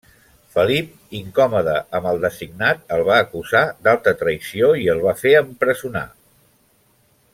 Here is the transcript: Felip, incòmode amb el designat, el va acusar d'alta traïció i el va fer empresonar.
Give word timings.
Felip, 0.53 0.87
incòmode 1.19 1.75
amb 1.99 2.09
el 2.11 2.17
designat, 2.23 2.81
el 2.97 3.03
va 3.09 3.19
acusar 3.25 3.61
d'alta 3.89 4.15
traïció 4.23 4.71
i 4.85 4.89
el 4.95 5.05
va 5.05 5.15
fer 5.21 5.35
empresonar. 5.43 6.07